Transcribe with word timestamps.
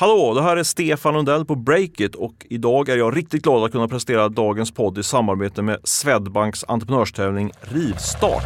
Hallå, 0.00 0.34
det 0.34 0.42
här 0.42 0.56
är 0.56 0.62
Stefan 0.62 1.14
Lundell 1.14 1.44
på 1.44 1.54
Breakit 1.54 2.14
och 2.14 2.46
idag 2.50 2.88
är 2.88 2.96
jag 2.96 3.16
riktigt 3.16 3.42
glad 3.42 3.64
att 3.64 3.72
kunna 3.72 3.88
prestera 3.88 4.28
dagens 4.28 4.70
podd 4.70 4.98
i 4.98 5.02
samarbete 5.02 5.62
med 5.62 5.78
Swedbanks 5.84 6.64
entreprenörstävling 6.68 7.50
Rivstart. 7.60 8.44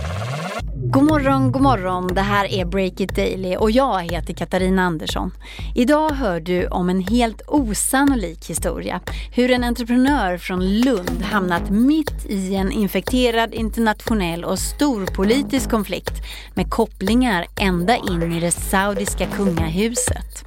God 0.74 1.04
morgon, 1.04 1.52
god 1.52 1.62
morgon. 1.62 2.06
Det 2.14 2.20
här 2.20 2.52
är 2.52 2.64
Breakit 2.64 3.16
Daily 3.16 3.56
och 3.56 3.70
jag 3.70 4.02
heter 4.02 4.34
Katarina 4.34 4.82
Andersson. 4.82 5.30
Idag 5.74 6.10
hör 6.10 6.40
du 6.40 6.66
om 6.66 6.90
en 6.90 7.00
helt 7.00 7.42
osannolik 7.46 8.50
historia. 8.50 9.00
Hur 9.32 9.50
en 9.50 9.64
entreprenör 9.64 10.38
från 10.38 10.80
Lund 10.80 11.22
hamnat 11.22 11.70
mitt 11.70 12.26
i 12.28 12.54
en 12.54 12.72
infekterad 12.72 13.54
internationell 13.54 14.44
och 14.44 14.58
storpolitisk 14.58 15.70
konflikt 15.70 16.14
med 16.54 16.70
kopplingar 16.70 17.46
ända 17.60 17.96
in 17.96 18.32
i 18.32 18.40
det 18.40 18.52
saudiska 18.52 19.26
kungahuset. 19.26 20.43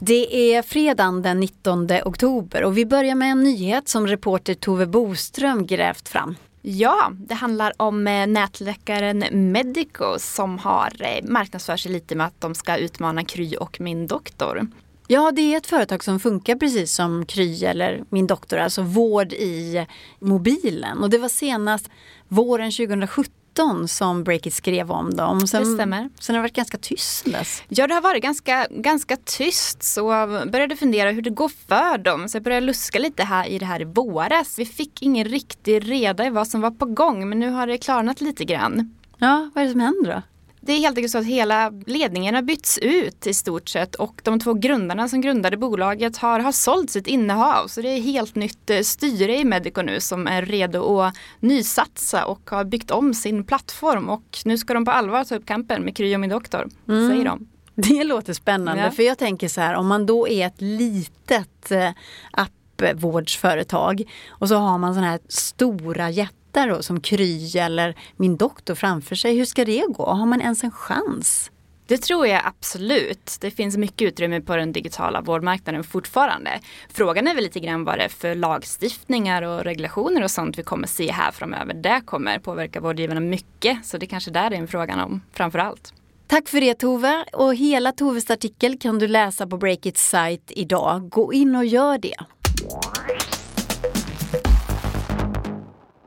Det 0.00 0.54
är 0.54 0.62
fredagen 0.62 1.22
den 1.22 1.40
19 1.40 1.88
oktober 2.04 2.64
och 2.64 2.78
vi 2.78 2.86
börjar 2.86 3.14
med 3.14 3.30
en 3.30 3.42
nyhet 3.42 3.88
som 3.88 4.06
reporter 4.06 4.54
Tove 4.54 4.86
Boström 4.86 5.66
grävt 5.66 6.08
fram. 6.08 6.36
Ja, 6.62 7.12
det 7.12 7.34
handlar 7.34 7.72
om 7.76 8.06
eh, 8.06 8.26
nätläkaren 8.26 9.24
Medico 9.52 10.18
som 10.18 10.58
har 10.58 10.92
eh, 10.98 11.24
marknadsför 11.24 11.76
sig 11.76 11.92
lite 11.92 12.14
med 12.14 12.26
att 12.26 12.40
de 12.40 12.54
ska 12.54 12.76
utmana 12.76 13.24
Kry 13.24 13.56
och 13.56 13.80
Min 13.80 14.06
Doktor. 14.06 14.66
Ja, 15.12 15.32
det 15.32 15.54
är 15.54 15.56
ett 15.56 15.66
företag 15.66 16.04
som 16.04 16.20
funkar 16.20 16.56
precis 16.56 16.94
som 16.94 17.26
Kry 17.26 17.64
eller 17.64 18.04
Min 18.10 18.26
Doktor, 18.26 18.58
alltså 18.58 18.82
vård 18.82 19.32
i 19.32 19.86
mobilen. 20.20 20.98
Och 20.98 21.10
det 21.10 21.18
var 21.18 21.28
senast 21.28 21.90
våren 22.28 22.70
2017 22.70 23.88
som 23.88 24.24
Breakit 24.24 24.54
skrev 24.54 24.90
om 24.90 25.14
dem. 25.14 25.46
Sen, 25.46 25.64
det 25.64 25.74
stämmer. 25.74 26.10
Sen 26.20 26.34
har 26.34 26.40
det 26.40 26.42
varit 26.42 26.56
ganska 26.56 26.78
tyst 26.78 27.24
dess. 27.24 27.62
Ja, 27.68 27.86
det 27.86 27.94
har 27.94 28.00
varit 28.00 28.22
ganska, 28.22 28.66
ganska 28.70 29.16
tyst. 29.16 29.82
Så 29.82 30.00
jag 30.00 30.50
började 30.50 30.76
fundera 30.76 31.10
hur 31.10 31.22
det 31.22 31.30
går 31.30 31.50
för 31.68 31.98
dem. 31.98 32.28
Så 32.28 32.36
jag 32.36 32.42
började 32.42 32.66
luska 32.66 32.98
lite 32.98 33.22
här 33.22 33.46
i 33.48 33.58
det 33.58 33.66
här 33.66 33.80
i 33.80 33.84
våras. 33.84 34.58
Vi 34.58 34.66
fick 34.66 35.02
ingen 35.02 35.24
riktig 35.24 35.90
reda 35.90 36.26
i 36.26 36.30
vad 36.30 36.48
som 36.48 36.60
var 36.60 36.70
på 36.70 36.86
gång, 36.86 37.28
men 37.28 37.38
nu 37.38 37.50
har 37.50 37.66
det 37.66 37.78
klarnat 37.78 38.20
lite 38.20 38.44
grann. 38.44 38.94
Ja, 39.18 39.50
vad 39.54 39.62
är 39.62 39.66
det 39.66 39.72
som 39.72 39.80
händer 39.80 40.14
då? 40.14 40.22
Det 40.64 40.72
är 40.72 40.78
helt 40.78 40.96
enkelt 40.96 41.12
så 41.12 41.18
att 41.18 41.24
hela 41.24 41.72
ledningen 41.86 42.34
har 42.34 42.42
bytts 42.42 42.78
ut 42.78 43.26
i 43.26 43.34
stort 43.34 43.68
sett 43.68 43.94
och 43.94 44.20
de 44.24 44.40
två 44.40 44.54
grundarna 44.54 45.08
som 45.08 45.20
grundade 45.20 45.56
bolaget 45.56 46.16
har, 46.16 46.40
har 46.40 46.52
sålt 46.52 46.90
sitt 46.90 47.06
innehav. 47.06 47.66
Så 47.66 47.82
det 47.82 47.88
är 47.88 48.00
helt 48.00 48.34
nytt 48.34 48.70
eh, 48.70 48.80
styre 48.80 49.36
i 49.36 49.44
Medico 49.44 49.82
nu 49.82 50.00
som 50.00 50.26
är 50.26 50.42
redo 50.42 51.00
att 51.00 51.14
nysatsa 51.40 52.24
och 52.24 52.50
har 52.50 52.64
byggt 52.64 52.90
om 52.90 53.14
sin 53.14 53.44
plattform 53.44 54.08
och 54.08 54.38
nu 54.44 54.58
ska 54.58 54.74
de 54.74 54.84
på 54.84 54.90
allvar 54.90 55.24
ta 55.24 55.34
upp 55.34 55.46
kampen 55.46 55.82
med 55.82 55.96
Kry 55.96 56.16
och 56.16 56.20
min 56.20 56.30
doktor, 56.30 56.68
mm. 56.88 57.08
säger 57.08 57.24
de. 57.24 57.48
Det 57.74 58.04
låter 58.04 58.32
spännande 58.32 58.82
ja. 58.82 58.90
för 58.90 59.02
jag 59.02 59.18
tänker 59.18 59.48
så 59.48 59.60
här 59.60 59.74
om 59.74 59.86
man 59.86 60.06
då 60.06 60.28
är 60.28 60.46
ett 60.46 60.60
litet 60.60 61.70
eh, 61.70 61.90
appvårdsföretag 62.30 64.02
och 64.28 64.48
så 64.48 64.54
har 64.54 64.78
man 64.78 64.94
sådana 64.94 65.10
här 65.10 65.20
stora 65.28 66.10
jätte 66.10 66.41
jättar 66.52 66.68
då, 66.68 66.82
som 66.82 67.00
Kry 67.00 67.58
eller 67.58 67.94
min 68.16 68.36
doktor 68.36 68.74
framför 68.74 69.14
sig. 69.14 69.36
Hur 69.36 69.44
ska 69.44 69.64
det 69.64 69.84
gå? 69.88 70.06
Har 70.06 70.26
man 70.26 70.40
ens 70.40 70.64
en 70.64 70.70
chans? 70.70 71.50
Det 71.86 71.98
tror 71.98 72.26
jag 72.26 72.42
absolut. 72.44 73.36
Det 73.40 73.50
finns 73.50 73.76
mycket 73.76 74.08
utrymme 74.08 74.40
på 74.40 74.56
den 74.56 74.72
digitala 74.72 75.20
vårdmarknaden 75.20 75.84
fortfarande. 75.84 76.50
Frågan 76.88 77.28
är 77.28 77.34
väl 77.34 77.44
lite 77.44 77.60
grann 77.60 77.84
vad 77.84 77.98
det 77.98 78.04
är 78.04 78.08
för 78.08 78.34
lagstiftningar 78.34 79.42
och 79.42 79.64
regulationer 79.64 80.22
och 80.22 80.30
sånt 80.30 80.58
vi 80.58 80.62
kommer 80.62 80.86
se 80.86 81.12
här 81.12 81.32
framöver. 81.32 81.74
Det 81.74 82.00
kommer 82.04 82.38
påverka 82.38 82.80
vårdgivarna 82.80 83.20
mycket. 83.20 83.86
Så 83.86 83.98
det 83.98 84.06
kanske 84.06 84.30
där 84.30 84.50
är 84.50 84.56
en 84.56 84.68
frågan 84.68 85.00
om 85.00 85.20
framför 85.32 85.58
allt. 85.58 85.94
Tack 86.26 86.48
för 86.48 86.60
det 86.60 86.74
Tove 86.74 87.24
och 87.32 87.54
hela 87.54 87.92
Toves 87.92 88.30
artikel 88.30 88.78
kan 88.78 88.98
du 88.98 89.08
läsa 89.08 89.46
på 89.46 89.56
Breakits 89.56 90.08
sajt 90.08 90.52
idag. 90.56 91.08
Gå 91.08 91.32
in 91.32 91.56
och 91.56 91.64
gör 91.64 91.98
det. 91.98 92.16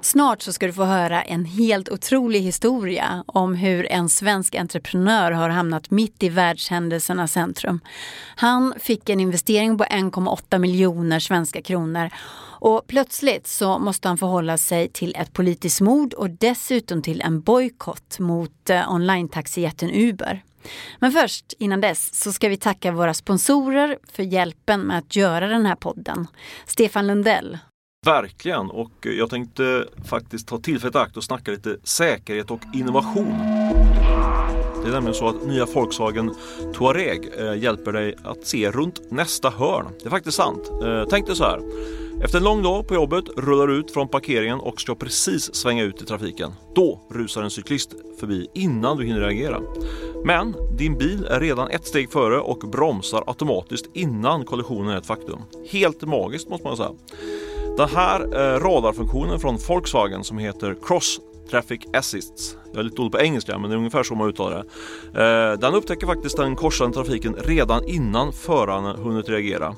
Snart 0.05 0.41
så 0.41 0.53
ska 0.53 0.67
du 0.67 0.73
få 0.73 0.83
höra 0.83 1.21
en 1.21 1.45
helt 1.45 1.89
otrolig 1.89 2.39
historia 2.39 3.23
om 3.27 3.55
hur 3.55 3.91
en 3.91 4.09
svensk 4.09 4.55
entreprenör 4.55 5.31
har 5.31 5.49
hamnat 5.49 5.91
mitt 5.91 6.23
i 6.23 6.29
världshändelsernas 6.29 7.31
centrum. 7.31 7.79
Han 8.35 8.73
fick 8.79 9.09
en 9.09 9.19
investering 9.19 9.77
på 9.77 9.83
1,8 9.83 10.57
miljoner 10.57 11.19
svenska 11.19 11.61
kronor 11.61 12.09
och 12.59 12.87
plötsligt 12.87 13.47
så 13.47 13.79
måste 13.79 14.07
han 14.07 14.17
förhålla 14.17 14.57
sig 14.57 14.89
till 14.89 15.15
ett 15.15 15.33
politiskt 15.33 15.81
mord 15.81 16.13
och 16.13 16.29
dessutom 16.29 17.01
till 17.01 17.21
en 17.21 17.41
bojkott 17.41 18.19
mot 18.19 18.69
eh, 18.69 18.93
online-taxijätten 18.93 19.91
Uber. 19.91 20.43
Men 20.99 21.11
först, 21.11 21.53
innan 21.59 21.81
dess, 21.81 22.23
så 22.23 22.33
ska 22.33 22.49
vi 22.49 22.57
tacka 22.57 22.91
våra 22.91 23.13
sponsorer 23.13 23.97
för 24.11 24.23
hjälpen 24.23 24.81
med 24.81 24.97
att 24.97 25.15
göra 25.15 25.47
den 25.47 25.65
här 25.65 25.75
podden. 25.75 26.27
Stefan 26.65 27.07
Lundell, 27.07 27.57
Verkligen 28.05 28.69
och 28.69 28.91
jag 29.01 29.29
tänkte 29.29 29.87
faktiskt 30.05 30.47
ta 30.47 30.57
tillfället 30.57 30.95
i 30.95 30.97
akt 30.97 31.17
och 31.17 31.23
snacka 31.23 31.51
lite 31.51 31.77
säkerhet 31.83 32.51
och 32.51 32.59
innovation. 32.73 33.33
Det 34.83 34.89
är 34.89 34.91
nämligen 34.91 35.13
så 35.13 35.27
att 35.27 35.47
nya 35.47 35.65
Volkswagen 35.65 36.35
Touareg 36.73 37.29
eh, 37.37 37.55
hjälper 37.55 37.91
dig 37.91 38.15
att 38.23 38.47
se 38.47 38.71
runt 38.71 39.11
nästa 39.11 39.49
hörn. 39.49 39.85
Det 39.99 40.05
är 40.05 40.09
faktiskt 40.09 40.37
sant. 40.37 40.71
Eh, 40.83 41.03
tänk 41.09 41.25
dig 41.25 41.35
så 41.35 41.43
här. 41.43 41.61
Efter 42.23 42.37
en 42.37 42.43
lång 42.43 42.63
dag 42.63 42.87
på 42.87 42.93
jobbet 42.93 43.25
rullar 43.37 43.67
du 43.67 43.75
ut 43.75 43.91
från 43.91 44.07
parkeringen 44.07 44.59
och 44.59 44.81
ska 44.81 44.95
precis 44.95 45.55
svänga 45.55 45.83
ut 45.83 46.01
i 46.01 46.05
trafiken. 46.05 46.51
Då 46.75 47.01
rusar 47.09 47.43
en 47.43 47.49
cyklist 47.49 47.93
förbi 48.19 48.47
innan 48.53 48.97
du 48.97 49.05
hinner 49.05 49.19
reagera. 49.19 49.61
Men 50.25 50.55
din 50.77 50.97
bil 50.97 51.25
är 51.29 51.39
redan 51.39 51.69
ett 51.69 51.87
steg 51.87 52.11
före 52.11 52.39
och 52.39 52.59
bromsar 52.59 53.23
automatiskt 53.27 53.85
innan 53.93 54.45
kollisionen 54.45 54.91
är 54.91 54.97
ett 54.97 55.05
faktum. 55.05 55.39
Helt 55.69 56.01
magiskt 56.01 56.49
måste 56.49 56.67
man 56.67 56.77
säga. 56.77 56.91
Den 57.77 57.89
här 57.89 58.21
eh, 58.21 58.59
radarfunktionen 58.59 59.39
från 59.39 59.57
Volkswagen 59.67 60.23
som 60.23 60.37
heter 60.37 60.75
Cross 60.83 61.19
Traffic 61.49 61.81
Assists. 61.93 62.57
Jag 62.71 62.79
är 62.79 62.83
lite 62.83 62.95
dålig 62.95 63.11
på 63.11 63.19
engelska 63.19 63.57
men 63.57 63.69
det 63.69 63.75
är 63.75 63.77
ungefär 63.77 64.03
så 64.03 64.15
man 64.15 64.29
uttalar 64.29 64.63
det. 65.13 65.23
Eh, 65.23 65.59
den 65.59 65.73
upptäcker 65.73 66.07
faktiskt 66.07 66.37
den 66.37 66.55
korsande 66.55 66.93
trafiken 66.93 67.35
redan 67.39 67.87
innan 67.87 68.33
föraren 68.33 69.03
hunnit 69.03 69.29
reagera. 69.29 69.75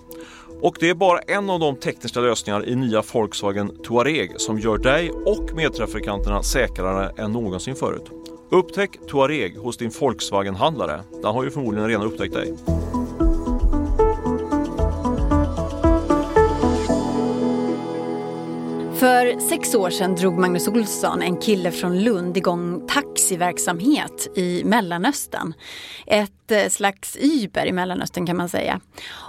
Och 0.61 0.77
det 0.79 0.89
är 0.89 0.93
bara 0.93 1.19
en 1.19 1.49
av 1.49 1.59
de 1.59 1.75
tekniska 1.75 2.19
lösningar 2.19 2.69
i 2.69 2.75
nya 2.75 3.03
Volkswagen 3.13 3.71
Touareg 3.83 4.31
som 4.37 4.59
gör 4.59 4.77
dig 4.77 5.11
och 5.25 5.55
medtrafikanterna 5.55 6.43
säkrare 6.43 7.11
än 7.17 7.31
någonsin 7.31 7.75
förut. 7.75 8.11
Upptäck 8.49 8.91
Touareg 9.07 9.57
hos 9.57 9.77
din 9.77 9.91
Volkswagen-handlare. 9.99 11.01
Den 11.21 11.33
har 11.33 11.43
ju 11.43 11.51
förmodligen 11.51 11.87
redan 11.87 12.05
upptäckt 12.05 12.33
dig. 12.33 12.53
För 19.27 19.39
sex 19.39 19.75
år 19.75 19.89
sedan 19.89 20.15
drog 20.15 20.37
Magnus 20.37 20.67
Olsson, 20.67 21.21
en 21.21 21.37
kille 21.37 21.71
från 21.71 22.03
Lund, 22.03 22.37
igång 22.37 22.87
taxiverksamhet 22.87 24.37
i 24.37 24.63
Mellanöstern. 24.65 25.53
Ett 26.05 26.31
ett 26.51 26.63
eh, 26.63 26.69
slags 26.69 27.17
Uber 27.21 27.65
i 27.65 27.71
Mellanöstern 27.71 28.25
kan 28.25 28.37
man 28.37 28.49
säga. 28.49 28.79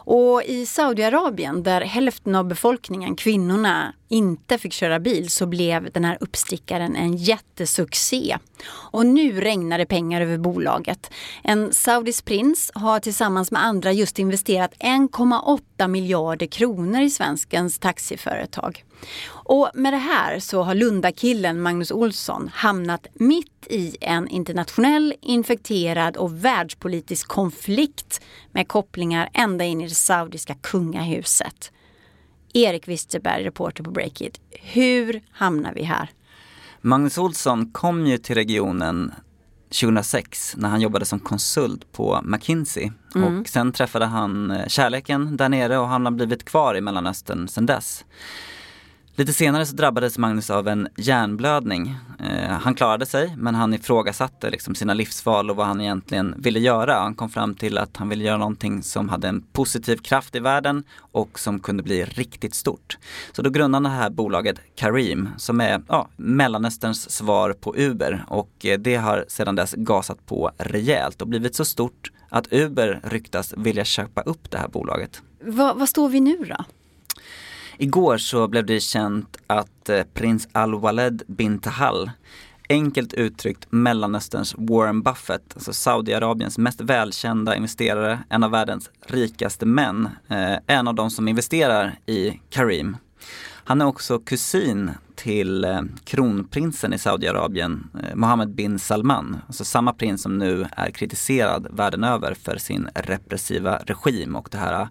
Och 0.04 0.42
i 0.42 0.66
Saudiarabien 0.66 1.62
där 1.62 1.80
hälften 1.80 2.34
av 2.34 2.44
befolkningen, 2.44 3.16
kvinnorna, 3.16 3.94
inte 4.08 4.58
fick 4.58 4.72
köra 4.72 5.00
bil 5.00 5.30
så 5.30 5.46
blev 5.46 5.90
den 5.92 6.04
här 6.04 6.18
uppstickaren 6.20 6.96
en 6.96 7.16
jättesuccé. 7.16 8.38
Och 8.68 9.06
nu 9.06 9.40
regnar 9.40 9.78
det 9.78 9.86
pengar 9.86 10.20
över 10.20 10.38
bolaget. 10.38 11.10
En 11.42 11.72
saudisk 11.72 12.24
prins 12.24 12.70
har 12.74 13.00
tillsammans 13.00 13.50
med 13.50 13.64
andra 13.64 13.92
just 13.92 14.18
investerat 14.18 14.74
1,8 14.78 15.88
miljarder 15.88 16.46
kronor 16.46 17.00
i 17.00 17.10
svenskens 17.10 17.78
taxiföretag. 17.78 18.84
Och 19.30 19.70
med 19.74 19.92
det 19.92 19.98
här 19.98 20.38
så 20.38 20.62
har 20.62 20.74
Lundakillen 20.74 21.60
Magnus 21.60 21.90
Olsson 21.90 22.50
hamnat 22.54 23.06
mitt 23.14 23.66
i 23.70 23.96
en 24.00 24.28
internationell, 24.28 25.14
infekterad 25.20 26.16
och 26.16 26.44
världspolitisk 26.44 27.07
konflikt 27.16 28.20
med 28.52 28.68
kopplingar 28.68 29.28
ända 29.32 29.64
in 29.64 29.80
i 29.80 29.88
det 29.88 29.94
saudiska 29.94 30.54
kungahuset. 30.54 31.72
Erik 32.52 32.88
Wisterberg, 32.88 33.44
reporter 33.44 33.84
på 33.84 33.90
Breakit. 33.90 34.40
Hur 34.50 35.22
hamnar 35.30 35.74
vi 35.74 35.82
här? 35.82 36.10
Magnus 36.80 37.18
Olsson 37.18 37.70
kom 37.70 38.06
ju 38.06 38.18
till 38.18 38.34
regionen 38.34 39.14
2006 39.80 40.54
när 40.56 40.68
han 40.68 40.80
jobbade 40.80 41.04
som 41.04 41.20
konsult 41.20 41.92
på 41.92 42.20
McKinsey. 42.24 42.90
Mm. 43.14 43.40
Och 43.40 43.48
sen 43.48 43.72
träffade 43.72 44.04
han 44.04 44.50
eh, 44.50 44.66
kärleken 44.66 45.36
där 45.36 45.48
nere 45.48 45.78
och 45.78 45.88
han 45.88 46.04
har 46.04 46.12
blivit 46.12 46.44
kvar 46.44 46.76
i 46.76 46.80
Mellanöstern 46.80 47.48
sedan 47.48 47.66
dess. 47.66 48.04
Lite 49.18 49.32
senare 49.32 49.66
så 49.66 49.76
drabbades 49.76 50.18
Magnus 50.18 50.50
av 50.50 50.68
en 50.68 50.88
hjärnblödning. 50.96 51.96
Eh, 52.18 52.50
han 52.50 52.74
klarade 52.74 53.06
sig 53.06 53.34
men 53.36 53.54
han 53.54 53.74
ifrågasatte 53.74 54.50
liksom 54.50 54.74
sina 54.74 54.94
livsval 54.94 55.50
och 55.50 55.56
vad 55.56 55.66
han 55.66 55.80
egentligen 55.80 56.34
ville 56.38 56.58
göra. 56.58 56.94
Han 56.94 57.14
kom 57.14 57.28
fram 57.28 57.54
till 57.54 57.78
att 57.78 57.96
han 57.96 58.08
ville 58.08 58.24
göra 58.24 58.36
någonting 58.36 58.82
som 58.82 59.08
hade 59.08 59.28
en 59.28 59.40
positiv 59.40 59.96
kraft 59.96 60.34
i 60.34 60.40
världen 60.40 60.84
och 60.98 61.38
som 61.38 61.60
kunde 61.60 61.82
bli 61.82 62.04
riktigt 62.04 62.54
stort. 62.54 62.98
Så 63.32 63.42
då 63.42 63.50
grundade 63.50 63.88
han 63.88 63.92
det 63.92 64.02
här 64.02 64.10
bolaget 64.10 64.60
Kareem 64.74 65.28
som 65.36 65.60
är 65.60 65.82
ja, 65.88 66.08
Mellanösterns 66.16 67.10
svar 67.10 67.52
på 67.52 67.76
Uber 67.76 68.24
och 68.28 68.66
eh, 68.66 68.78
det 68.78 68.96
har 68.96 69.24
sedan 69.28 69.54
dess 69.54 69.74
gasat 69.76 70.26
på 70.26 70.50
rejält 70.58 71.22
och 71.22 71.28
blivit 71.28 71.54
så 71.54 71.64
stort 71.64 72.12
att 72.28 72.52
Uber 72.52 73.00
ryktas 73.04 73.54
vilja 73.56 73.84
köpa 73.84 74.20
upp 74.20 74.50
det 74.50 74.58
här 74.58 74.68
bolaget. 74.68 75.22
Vad 75.74 75.88
står 75.88 76.08
vi 76.08 76.20
nu 76.20 76.36
då? 76.36 76.64
Igår 77.78 78.18
så 78.18 78.48
blev 78.48 78.66
det 78.66 78.80
känt 78.80 79.36
att 79.46 79.88
eh, 79.88 80.02
prins 80.14 80.48
Al-Waled 80.52 81.22
bin 81.26 81.58
Tahal 81.58 82.10
Enkelt 82.68 83.14
uttryckt 83.14 83.66
Mellanösterns 83.70 84.54
Warren 84.58 85.02
Buffett, 85.02 85.54
alltså 85.54 85.72
Saudiarabiens 85.72 86.58
mest 86.58 86.80
välkända 86.80 87.56
investerare, 87.56 88.18
en 88.28 88.44
av 88.44 88.50
världens 88.50 88.90
rikaste 89.06 89.66
män, 89.66 90.08
eh, 90.28 90.56
en 90.66 90.88
av 90.88 90.94
de 90.94 91.10
som 91.10 91.28
investerar 91.28 91.98
i 92.06 92.40
Karim. 92.50 92.96
Han 93.64 93.80
är 93.80 93.86
också 93.86 94.18
kusin 94.18 94.90
till 95.18 95.64
eh, 95.64 95.80
kronprinsen 96.04 96.92
i 96.92 96.98
Saudiarabien, 96.98 97.90
eh, 98.02 98.14
Mohammed 98.14 98.54
bin 98.54 98.78
Salman. 98.78 99.36
Alltså 99.46 99.64
samma 99.64 99.92
prins 99.92 100.22
som 100.22 100.38
nu 100.38 100.66
är 100.76 100.90
kritiserad 100.90 101.66
världen 101.70 102.04
över 102.04 102.34
för 102.34 102.56
sin 102.56 102.88
repressiva 102.94 103.76
regim 103.76 104.36
och 104.36 104.48
det 104.52 104.58
här 104.58 104.80
eh, 104.80 104.88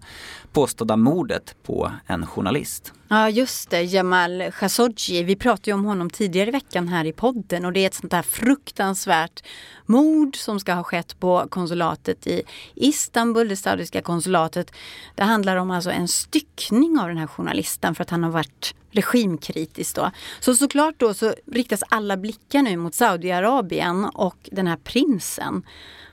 påstådda 0.52 0.96
mordet 0.96 1.56
på 1.62 1.92
en 2.06 2.26
journalist. 2.26 2.92
Ja 3.10 3.30
just 3.30 3.70
det, 3.70 3.82
Jamal 3.82 4.52
Khashoggi. 4.52 5.22
Vi 5.22 5.36
pratade 5.36 5.70
ju 5.70 5.74
om 5.74 5.84
honom 5.84 6.10
tidigare 6.10 6.48
i 6.48 6.50
veckan 6.50 6.88
här 6.88 7.04
i 7.04 7.12
podden 7.12 7.64
och 7.64 7.72
det 7.72 7.80
är 7.80 7.86
ett 7.86 7.94
sånt 7.94 8.10
där 8.10 8.22
fruktansvärt 8.22 9.44
mord 9.86 10.36
som 10.36 10.60
ska 10.60 10.72
ha 10.72 10.82
skett 10.84 11.20
på 11.20 11.46
konsulatet 11.50 12.26
i 12.26 12.42
Istanbul, 12.74 13.48
det 13.48 13.56
saudiska 13.56 14.02
konsulatet. 14.02 14.70
Det 15.14 15.22
handlar 15.22 15.56
om 15.56 15.70
alltså 15.70 15.90
en 15.90 16.08
styckning 16.08 16.98
av 16.98 17.08
den 17.08 17.18
här 17.18 17.26
journalisten 17.26 17.94
för 17.94 18.02
att 18.02 18.10
han 18.10 18.22
har 18.22 18.30
varit 18.30 18.74
regimkritisk 18.90 19.96
då. 19.96 20.10
Så 20.40 20.54
såklart 20.54 20.94
då 20.98 21.14
så 21.14 21.34
riktas 21.52 21.82
alla 21.88 22.16
blickar 22.16 22.62
nu 22.62 22.76
mot 22.76 22.94
Saudiarabien 22.94 24.04
och 24.04 24.48
den 24.52 24.66
här 24.66 24.76
prinsen. 24.76 25.62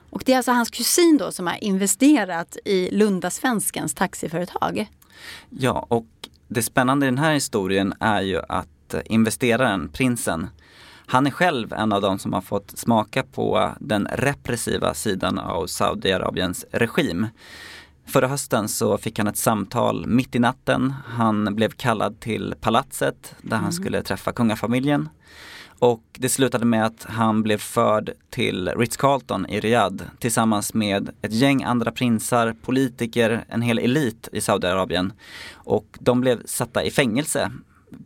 Och 0.09 0.23
det 0.25 0.33
är 0.33 0.37
alltså 0.37 0.51
hans 0.51 0.69
kusin 0.69 1.17
då 1.17 1.31
som 1.31 1.47
har 1.47 1.63
investerat 1.63 2.57
i 2.65 2.89
Lundasvenskens 2.91 3.93
taxiföretag. 3.93 4.87
Ja, 5.49 5.85
och 5.89 6.05
det 6.47 6.61
spännande 6.61 7.05
i 7.05 7.09
den 7.09 7.17
här 7.17 7.33
historien 7.33 7.93
är 7.99 8.21
ju 8.21 8.41
att 8.49 8.93
eh, 8.93 9.01
investeraren, 9.05 9.89
prinsen, 9.89 10.47
han 11.07 11.27
är 11.27 11.31
själv 11.31 11.73
en 11.73 11.93
av 11.93 12.01
de 12.01 12.19
som 12.19 12.33
har 12.33 12.41
fått 12.41 12.77
smaka 12.77 13.23
på 13.23 13.71
den 13.79 14.07
repressiva 14.11 14.93
sidan 14.93 15.39
av 15.39 15.67
Saudiarabiens 15.67 16.65
regim. 16.71 17.27
Förra 18.05 18.27
hösten 18.27 18.69
så 18.69 18.97
fick 18.97 19.17
han 19.17 19.27
ett 19.27 19.37
samtal 19.37 20.07
mitt 20.07 20.35
i 20.35 20.39
natten. 20.39 20.93
Han 21.05 21.55
blev 21.55 21.69
kallad 21.69 22.19
till 22.19 22.55
palatset 22.61 23.35
där 23.41 23.55
han 23.55 23.63
mm. 23.65 23.71
skulle 23.71 24.01
träffa 24.01 24.31
kungafamiljen. 24.31 25.09
Och 25.79 26.03
det 26.13 26.29
slutade 26.29 26.65
med 26.65 26.85
att 26.85 27.05
han 27.09 27.43
blev 27.43 27.57
förd 27.57 28.11
till 28.29 28.69
Ritz-Carlton 28.69 29.45
i 29.49 29.59
Riyadh 29.59 30.03
tillsammans 30.19 30.73
med 30.73 31.09
ett 31.21 31.33
gäng 31.33 31.63
andra 31.63 31.91
prinsar, 31.91 32.55
politiker, 32.61 33.45
en 33.49 33.61
hel 33.61 33.79
elit 33.79 34.29
i 34.31 34.41
Saudiarabien. 34.41 35.13
Och 35.53 35.97
de 35.99 36.21
blev 36.21 36.45
satta 36.45 36.83
i 36.83 36.91
fängelse 36.91 37.51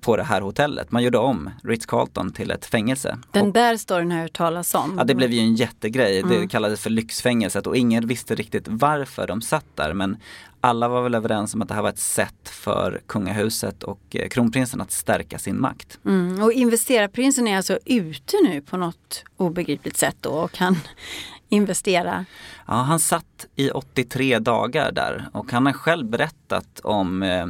på 0.01 0.17
det 0.17 0.23
här 0.23 0.41
hotellet. 0.41 0.91
Man 0.91 1.03
gjorde 1.03 1.17
om 1.17 1.49
Ritz-Carlton 1.63 2.33
till 2.33 2.51
ett 2.51 2.65
fängelse. 2.65 3.17
Den 3.31 3.51
där 3.51 3.77
storyn 3.77 4.11
har 4.11 4.17
jag 4.17 4.23
hört 4.23 4.33
talas 4.33 4.75
om. 4.75 4.95
Ja 4.97 5.03
det 5.03 5.15
blev 5.15 5.31
ju 5.31 5.39
en 5.39 5.55
jättegrej. 5.55 6.19
Mm. 6.19 6.41
Det 6.41 6.47
kallades 6.47 6.81
för 6.81 6.89
lyxfängelset 6.89 7.67
och 7.67 7.77
ingen 7.77 8.07
visste 8.07 8.35
riktigt 8.35 8.67
varför 8.67 9.27
de 9.27 9.41
satt 9.41 9.65
där. 9.75 9.93
Men 9.93 10.17
alla 10.61 10.87
var 10.87 11.01
väl 11.01 11.15
överens 11.15 11.53
om 11.53 11.61
att 11.61 11.67
det 11.67 11.73
här 11.73 11.81
var 11.81 11.89
ett 11.89 11.99
sätt 11.99 12.49
för 12.49 13.01
kungahuset 13.07 13.83
och 13.83 14.01
eh, 14.11 14.27
kronprinsen 14.29 14.81
att 14.81 14.91
stärka 14.91 15.39
sin 15.39 15.61
makt. 15.61 15.99
Mm. 16.05 16.43
Och 16.43 16.51
investerarprinsen 16.51 17.47
är 17.47 17.57
alltså 17.57 17.79
ute 17.85 18.37
nu 18.43 18.61
på 18.61 18.77
något 18.77 19.23
obegripligt 19.37 19.97
sätt 19.97 20.15
då 20.21 20.29
och 20.29 20.51
kan 20.51 20.77
investera? 21.49 22.25
Ja, 22.67 22.73
han 22.73 22.99
satt 22.99 23.47
i 23.55 23.69
83 23.69 24.39
dagar 24.39 24.91
där 24.91 25.29
och 25.33 25.51
han 25.51 25.65
har 25.65 25.73
själv 25.73 26.05
berättat 26.05 26.79
om 26.83 27.23
eh, 27.23 27.45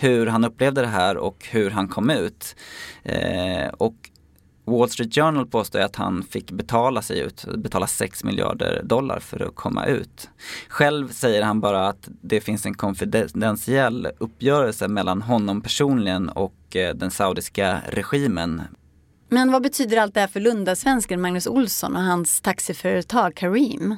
hur 0.00 0.26
han 0.26 0.44
upplevde 0.44 0.80
det 0.80 0.86
här 0.86 1.16
och 1.16 1.46
hur 1.50 1.70
han 1.70 1.88
kom 1.88 2.10
ut. 2.10 2.56
Eh, 3.02 3.68
och 3.78 3.94
Wall 4.64 4.90
Street 4.90 5.14
Journal 5.14 5.46
påstår 5.46 5.80
att 5.80 5.96
han 5.96 6.22
fick 6.22 6.50
betala 6.50 7.02
sig 7.02 7.20
ut, 7.20 7.44
betala 7.56 7.86
6 7.86 8.24
miljarder 8.24 8.82
dollar 8.84 9.20
för 9.20 9.48
att 9.48 9.54
komma 9.54 9.86
ut. 9.86 10.28
Själv 10.68 11.08
säger 11.08 11.42
han 11.42 11.60
bara 11.60 11.88
att 11.88 12.08
det 12.22 12.40
finns 12.40 12.66
en 12.66 12.74
konfidentiell 12.74 14.08
uppgörelse 14.18 14.88
mellan 14.88 15.22
honom 15.22 15.60
personligen 15.60 16.28
och 16.28 16.76
eh, 16.76 16.94
den 16.94 17.10
saudiska 17.10 17.80
regimen. 17.88 18.62
Men 19.28 19.52
vad 19.52 19.62
betyder 19.62 19.96
allt 19.96 20.14
det 20.14 20.20
här 20.20 20.26
för 20.26 20.40
Lundasvensken 20.40 21.20
Magnus 21.20 21.46
Olsson 21.46 21.96
och 21.96 22.02
hans 22.02 22.40
taxiföretag 22.40 23.34
Kareem? 23.34 23.96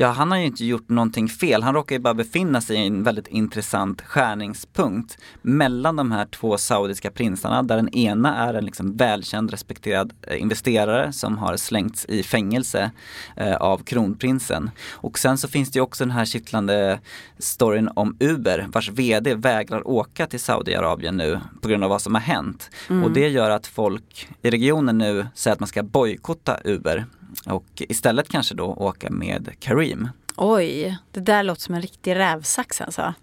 Ja, 0.00 0.08
han 0.08 0.30
har 0.30 0.38
ju 0.38 0.46
inte 0.46 0.64
gjort 0.64 0.88
någonting 0.88 1.28
fel. 1.28 1.62
Han 1.62 1.74
råkar 1.74 1.96
ju 1.96 2.00
bara 2.00 2.14
befinna 2.14 2.60
sig 2.60 2.76
i 2.76 2.86
en 2.86 3.02
väldigt 3.02 3.26
intressant 3.26 4.02
skärningspunkt 4.02 5.18
mellan 5.42 5.96
de 5.96 6.12
här 6.12 6.26
två 6.26 6.58
saudiska 6.58 7.10
prinsarna 7.10 7.62
där 7.62 7.76
den 7.76 7.94
ena 7.94 8.36
är 8.36 8.54
en 8.54 8.64
liksom 8.64 8.96
välkänd 8.96 9.50
respekterad 9.50 10.12
eh, 10.22 10.40
investerare 10.40 11.12
som 11.12 11.38
har 11.38 11.56
slängts 11.56 12.04
i 12.04 12.22
fängelse 12.22 12.90
eh, 13.36 13.56
av 13.56 13.78
kronprinsen. 13.78 14.70
Och 14.92 15.18
sen 15.18 15.38
så 15.38 15.48
finns 15.48 15.70
det 15.70 15.76
ju 15.76 15.82
också 15.82 16.04
den 16.04 16.10
här 16.10 16.24
kittlande 16.24 17.00
storyn 17.38 17.88
om 17.94 18.16
Uber 18.20 18.66
vars 18.72 18.88
VD 18.88 19.34
vägrar 19.34 19.88
åka 19.88 20.26
till 20.26 20.40
Saudiarabien 20.40 21.16
nu 21.16 21.40
på 21.60 21.68
grund 21.68 21.84
av 21.84 21.90
vad 21.90 22.02
som 22.02 22.14
har 22.14 22.22
hänt. 22.22 22.70
Mm. 22.90 23.04
Och 23.04 23.10
det 23.10 23.28
gör 23.28 23.50
att 23.50 23.66
folk 23.66 24.28
i 24.42 24.50
regionen 24.50 24.98
nu 24.98 25.26
säger 25.34 25.52
att 25.52 25.60
man 25.60 25.66
ska 25.66 25.82
bojkotta 25.82 26.56
Uber 26.64 27.06
och 27.46 27.66
istället 27.76 28.28
kanske 28.28 28.54
då 28.54 28.64
åka 28.64 29.10
med 29.10 29.50
Kareem. 29.58 30.08
Oj, 30.42 30.98
det 31.10 31.20
där 31.20 31.42
låter 31.42 31.62
som 31.62 31.74
en 31.74 31.82
riktig 31.82 32.14
rävsax 32.14 32.80
alltså. 32.80 33.14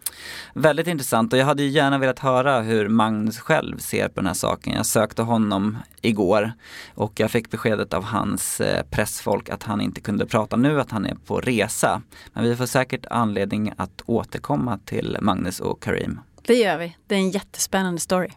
Väldigt 0.54 0.88
intressant 0.88 1.34
och 1.34 1.40
jag 1.40 1.46
hade 1.46 1.64
gärna 1.64 1.98
velat 1.98 2.20
höra 2.20 2.62
hur 2.62 2.88
Magnus 2.88 3.40
själv 3.40 3.78
ser 3.78 4.08
på 4.08 4.20
den 4.20 4.28
här 4.28 4.34
saken. 4.34 4.74
Jag 4.74 4.86
sökte 4.86 5.22
honom 5.22 5.78
igår 6.02 6.52
och 6.96 7.20
jag 7.20 7.32
fick 7.32 7.52
beskedet 7.52 7.94
av 7.94 8.04
hans 8.04 8.62
eh, 8.62 8.84
pressfolk 8.90 9.50
att 9.50 9.64
han 9.64 9.82
inte 9.82 10.02
kunde 10.02 10.26
prata 10.26 10.56
nu, 10.56 10.82
att 10.82 10.92
han 10.92 11.06
är 11.06 11.16
på 11.16 11.40
resa. 11.40 12.02
Men 12.34 12.44
vi 12.44 12.56
får 12.56 12.66
säkert 12.66 13.06
anledning 13.10 13.74
att 13.78 14.02
återkomma 14.06 14.80
till 14.86 15.18
Magnus 15.22 15.60
och 15.60 15.84
Kareem. 15.84 16.20
Det 16.42 16.56
gör 16.56 16.78
vi. 16.78 16.96
Det 17.08 17.16
är 17.16 17.20
en 17.20 17.32
jättespännande 17.32 18.02
story. 18.02 18.30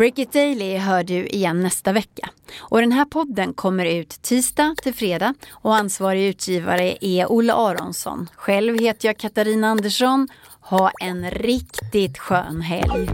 Break 0.00 0.18
It 0.18 0.32
Daily 0.32 0.76
hör 0.76 1.04
du 1.04 1.26
igen 1.26 1.60
nästa 1.60 1.92
vecka. 1.92 2.30
Och 2.58 2.80
den 2.80 2.92
här 2.92 3.04
podden 3.04 3.54
kommer 3.54 3.84
ut 3.84 4.22
tisdag 4.22 4.74
till 4.82 4.94
fredag 4.94 5.34
och 5.50 5.76
ansvarig 5.76 6.28
utgivare 6.28 6.96
är 7.00 7.32
Olle 7.32 7.54
Aronsson. 7.54 8.28
Själv 8.36 8.78
heter 8.80 9.08
jag 9.08 9.18
Katarina 9.18 9.68
Andersson. 9.68 10.28
Ha 10.60 10.90
en 11.00 11.30
riktigt 11.30 12.18
skön 12.18 12.60
helg. 12.60 13.08